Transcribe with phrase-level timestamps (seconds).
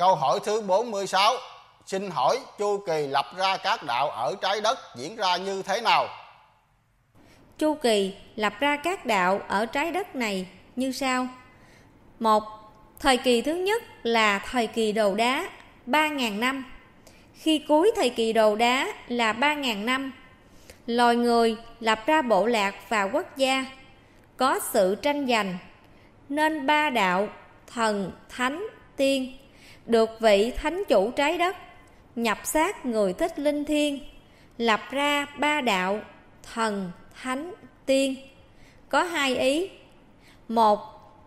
[0.00, 1.34] Câu hỏi thứ 46
[1.86, 5.80] Xin hỏi chu kỳ lập ra các đạo ở trái đất diễn ra như thế
[5.80, 6.08] nào?
[7.58, 11.28] Chu kỳ lập ra các đạo ở trái đất này như sau.
[12.18, 12.42] một
[12.98, 15.50] Thời kỳ thứ nhất là thời kỳ đầu đá
[15.86, 16.64] 3.000 năm.
[17.34, 20.12] Khi cuối thời kỳ đầu đá là 3.000 năm,
[20.86, 23.64] loài người lập ra bộ lạc và quốc gia,
[24.36, 25.58] có sự tranh giành,
[26.28, 27.28] nên ba đạo
[27.66, 29.36] thần, thánh, tiên
[29.90, 31.56] được vị thánh chủ trái đất,
[32.16, 34.00] nhập xác người thích linh thiêng,
[34.58, 36.00] lập ra ba đạo
[36.54, 36.90] thần
[37.22, 37.54] thánh
[37.86, 38.14] tiên.
[38.88, 39.70] Có hai ý.
[40.48, 40.78] Một,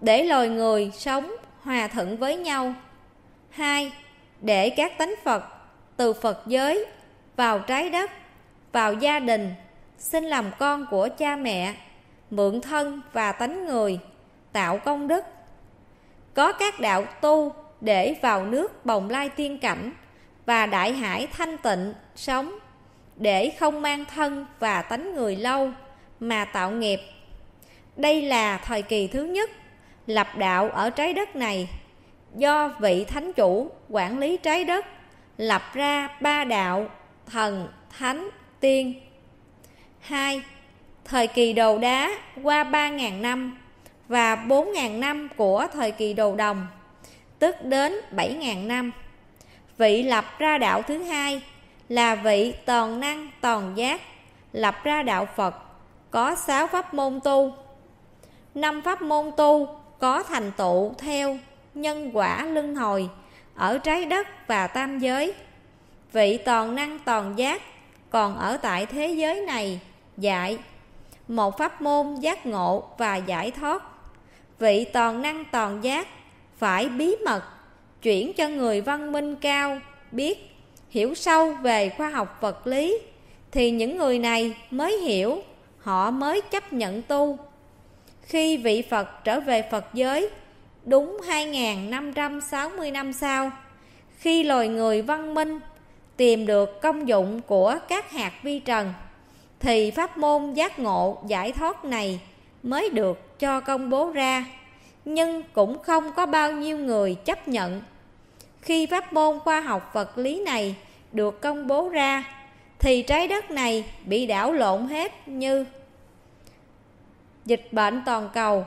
[0.00, 2.74] để loài người sống hòa thuận với nhau.
[3.50, 3.92] Hai,
[4.40, 5.44] để các tánh phật
[5.96, 6.86] từ phật giới
[7.36, 8.10] vào trái đất,
[8.72, 9.54] vào gia đình
[9.98, 11.74] xin làm con của cha mẹ,
[12.30, 13.98] mượn thân và tánh người,
[14.52, 15.24] tạo công đức.
[16.34, 19.92] Có các đạo tu để vào nước bồng lai tiên cảnh
[20.46, 22.58] và đại hải thanh tịnh sống,
[23.16, 25.70] để không mang thân và tánh người lâu
[26.20, 27.00] mà tạo nghiệp.
[27.96, 29.50] Đây là thời kỳ thứ nhất
[30.06, 31.68] lập đạo ở trái đất này.
[32.36, 34.86] Do vị thánh chủ quản lý trái đất
[35.36, 36.90] lập ra ba đạo
[37.26, 38.28] thần, thánh,
[38.60, 38.94] tiên.
[40.00, 40.42] Hai,
[41.04, 42.10] thời kỳ đầu đá
[42.42, 43.58] qua ba ngàn năm
[44.08, 46.66] và bốn ngàn năm của thời kỳ đầu đồng
[47.42, 48.92] tức đến bảy ngàn năm.
[49.78, 51.42] Vị lập ra đạo thứ hai
[51.88, 54.00] là vị toàn năng, toàn giác,
[54.52, 55.54] lập ra đạo phật,
[56.10, 57.52] có sáu pháp môn tu.
[58.54, 59.66] Năm pháp môn tu
[59.98, 61.38] có thành tựu theo
[61.74, 63.08] nhân quả luân hồi
[63.54, 65.34] ở trái đất và tam giới.
[66.12, 67.62] Vị toàn năng, toàn giác
[68.10, 69.80] còn ở tại thế giới này
[70.16, 70.58] dạy
[71.28, 73.82] một pháp môn giác ngộ và giải thoát.
[74.58, 76.08] Vị toàn năng, toàn giác
[76.62, 77.42] phải bí mật,
[78.02, 79.78] chuyển cho người văn minh cao,
[80.12, 80.38] biết,
[80.90, 82.98] hiểu sâu về khoa học vật lý.
[83.50, 85.42] Thì những người này mới hiểu,
[85.78, 87.38] họ mới chấp nhận tu.
[88.22, 90.30] Khi vị Phật trở về Phật giới,
[90.84, 93.50] đúng 2.560 năm sau,
[94.18, 95.60] khi loài người văn minh
[96.16, 98.92] tìm được công dụng của các hạt vi trần,
[99.60, 102.20] thì pháp môn giác ngộ giải thoát này
[102.62, 104.44] mới được cho công bố ra
[105.04, 107.82] nhưng cũng không có bao nhiêu người chấp nhận.
[108.60, 110.76] Khi pháp môn khoa học vật lý này
[111.12, 112.24] được công bố ra,
[112.78, 115.64] thì trái đất này bị đảo lộn hết như
[117.44, 118.66] dịch bệnh toàn cầu,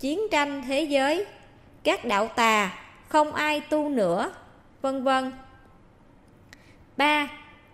[0.00, 1.26] chiến tranh thế giới,
[1.82, 4.32] các đạo tà, không ai tu nữa,
[4.82, 5.32] vân vân.
[6.96, 7.28] Ba,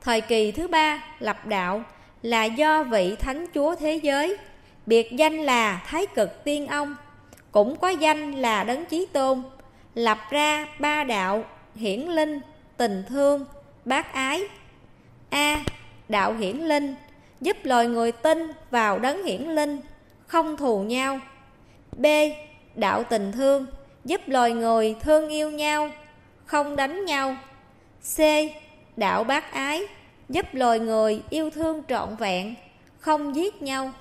[0.00, 1.82] thời kỳ thứ ba lập đạo
[2.22, 4.36] là do vị thánh chúa thế giới,
[4.86, 6.96] biệt danh là thái cực tiên ông
[7.56, 9.42] cũng có danh là đấng chí tôn,
[9.94, 11.44] lập ra ba đạo
[11.74, 12.40] hiển linh,
[12.76, 13.44] tình thương,
[13.84, 14.42] bác ái.
[15.30, 15.64] A,
[16.08, 16.94] đạo hiển linh,
[17.40, 19.80] giúp loài người tin vào đấng hiển linh,
[20.26, 21.20] không thù nhau.
[21.96, 22.06] B,
[22.74, 23.66] đạo tình thương,
[24.04, 25.90] giúp loài người thương yêu nhau,
[26.44, 27.36] không đánh nhau.
[28.16, 28.20] C,
[28.96, 29.82] đạo bác ái,
[30.28, 32.54] giúp loài người yêu thương trọn vẹn,
[32.98, 33.92] không giết nhau.